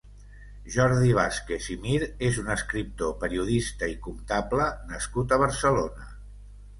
Jordi 0.75 1.09
Vàzquez 1.17 1.67
i 1.75 1.75
Mir 1.83 1.99
és 2.29 2.39
un 2.43 2.49
escriptor, 2.53 3.11
periodista 3.25 3.91
i 3.91 3.93
comptable 4.07 4.65
nascut 4.93 5.37
a 5.37 5.39
Barcelona. 5.45 6.09